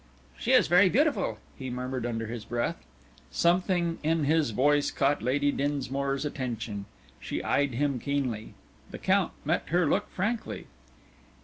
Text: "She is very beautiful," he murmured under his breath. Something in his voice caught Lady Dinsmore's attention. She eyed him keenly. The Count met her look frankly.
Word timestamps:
"She 0.35 0.53
is 0.53 0.65
very 0.67 0.89
beautiful," 0.89 1.37
he 1.59 1.69
murmured 1.69 2.07
under 2.07 2.25
his 2.25 2.43
breath. 2.43 2.83
Something 3.29 3.99
in 4.01 4.23
his 4.23 4.49
voice 4.49 4.89
caught 4.89 5.21
Lady 5.21 5.51
Dinsmore's 5.51 6.25
attention. 6.25 6.85
She 7.19 7.43
eyed 7.43 7.75
him 7.75 7.99
keenly. 7.99 8.55
The 8.89 8.97
Count 8.97 9.31
met 9.45 9.69
her 9.69 9.85
look 9.85 10.09
frankly. 10.09 10.65